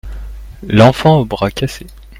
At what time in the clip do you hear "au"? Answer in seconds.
1.19-1.25